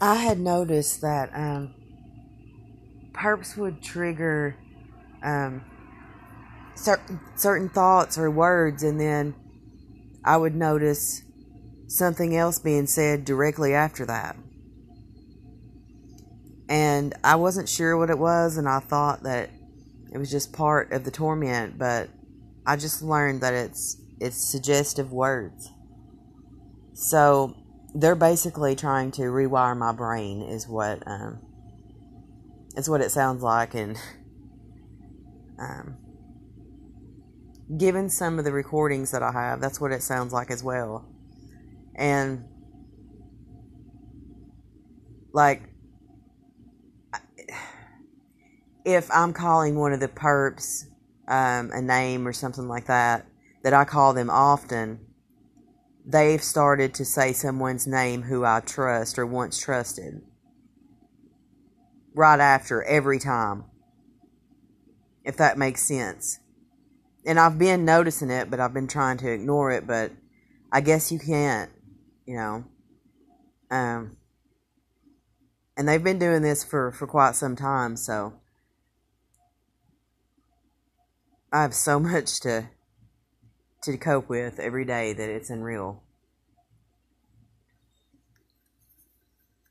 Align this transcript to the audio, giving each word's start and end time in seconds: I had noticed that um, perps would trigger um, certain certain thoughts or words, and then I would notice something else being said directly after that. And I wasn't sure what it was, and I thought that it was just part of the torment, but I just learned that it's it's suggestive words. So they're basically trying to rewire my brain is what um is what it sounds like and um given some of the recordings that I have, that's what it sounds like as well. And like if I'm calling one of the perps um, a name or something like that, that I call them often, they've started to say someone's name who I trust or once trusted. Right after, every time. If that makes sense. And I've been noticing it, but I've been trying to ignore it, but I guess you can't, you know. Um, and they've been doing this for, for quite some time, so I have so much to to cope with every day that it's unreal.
I 0.00 0.16
had 0.16 0.38
noticed 0.38 1.00
that 1.00 1.30
um, 1.34 1.74
perps 3.12 3.56
would 3.56 3.82
trigger 3.82 4.56
um, 5.22 5.64
certain 6.74 7.18
certain 7.34 7.70
thoughts 7.70 8.18
or 8.18 8.30
words, 8.30 8.82
and 8.82 9.00
then 9.00 9.34
I 10.22 10.36
would 10.36 10.54
notice 10.54 11.22
something 11.88 12.36
else 12.36 12.58
being 12.58 12.86
said 12.86 13.24
directly 13.24 13.72
after 13.72 14.04
that. 14.06 14.36
And 16.68 17.14
I 17.24 17.36
wasn't 17.36 17.68
sure 17.68 17.96
what 17.96 18.10
it 18.10 18.18
was, 18.18 18.58
and 18.58 18.68
I 18.68 18.80
thought 18.80 19.22
that 19.22 19.50
it 20.12 20.18
was 20.18 20.30
just 20.30 20.52
part 20.52 20.92
of 20.92 21.04
the 21.04 21.10
torment, 21.10 21.78
but 21.78 22.10
I 22.66 22.76
just 22.76 23.00
learned 23.02 23.40
that 23.40 23.54
it's 23.54 23.96
it's 24.20 24.36
suggestive 24.36 25.10
words. 25.10 25.70
So 26.92 27.54
they're 27.98 28.14
basically 28.14 28.76
trying 28.76 29.10
to 29.10 29.22
rewire 29.22 29.76
my 29.76 29.92
brain 29.92 30.42
is 30.42 30.68
what 30.68 31.02
um 31.06 31.40
is 32.76 32.88
what 32.88 33.00
it 33.00 33.10
sounds 33.10 33.42
like 33.42 33.74
and 33.74 33.96
um 35.58 35.96
given 37.76 38.08
some 38.08 38.38
of 38.38 38.44
the 38.44 38.52
recordings 38.52 39.10
that 39.10 39.22
I 39.22 39.32
have, 39.32 39.60
that's 39.60 39.80
what 39.80 39.92
it 39.92 40.02
sounds 40.02 40.32
like 40.32 40.50
as 40.50 40.62
well. 40.62 41.04
And 41.94 42.44
like 45.32 45.62
if 48.84 49.10
I'm 49.10 49.32
calling 49.32 49.76
one 49.76 49.92
of 49.92 50.00
the 50.00 50.08
perps 50.08 50.84
um, 51.26 51.70
a 51.72 51.82
name 51.82 52.26
or 52.26 52.32
something 52.32 52.68
like 52.68 52.86
that, 52.86 53.26
that 53.64 53.74
I 53.74 53.84
call 53.84 54.14
them 54.14 54.30
often, 54.30 55.00
they've 56.06 56.42
started 56.42 56.94
to 56.94 57.04
say 57.04 57.32
someone's 57.32 57.86
name 57.86 58.22
who 58.22 58.44
I 58.44 58.60
trust 58.60 59.18
or 59.18 59.26
once 59.26 59.58
trusted. 59.58 60.22
Right 62.14 62.40
after, 62.40 62.82
every 62.84 63.18
time. 63.18 63.64
If 65.24 65.36
that 65.38 65.58
makes 65.58 65.82
sense. 65.82 66.38
And 67.26 67.40
I've 67.40 67.58
been 67.58 67.84
noticing 67.84 68.30
it, 68.30 68.48
but 68.48 68.60
I've 68.60 68.72
been 68.72 68.86
trying 68.86 69.18
to 69.18 69.32
ignore 69.32 69.72
it, 69.72 69.86
but 69.86 70.12
I 70.72 70.80
guess 70.80 71.10
you 71.10 71.18
can't, 71.18 71.70
you 72.24 72.36
know. 72.36 72.64
Um, 73.68 74.16
and 75.76 75.88
they've 75.88 76.02
been 76.02 76.20
doing 76.20 76.42
this 76.42 76.62
for, 76.62 76.92
for 76.92 77.08
quite 77.08 77.34
some 77.34 77.56
time, 77.56 77.96
so 77.96 78.34
I 81.52 81.62
have 81.62 81.74
so 81.74 81.98
much 82.00 82.38
to 82.40 82.68
to 83.92 83.98
cope 83.98 84.28
with 84.28 84.58
every 84.58 84.84
day 84.84 85.12
that 85.12 85.28
it's 85.28 85.50
unreal. 85.50 86.02